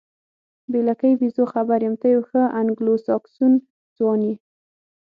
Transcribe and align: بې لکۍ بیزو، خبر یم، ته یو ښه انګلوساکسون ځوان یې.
بې 0.71 0.81
لکۍ 0.87 1.13
بیزو، 1.19 1.43
خبر 1.53 1.79
یم، 1.85 1.95
ته 2.01 2.07
یو 2.13 2.21
ښه 2.29 2.41
انګلوساکسون 2.61 3.53
ځوان 3.97 4.19
یې. 4.27 4.35